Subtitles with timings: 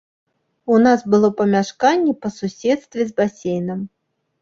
[0.75, 3.89] У нас было памяшканне па суседстве з басейнам.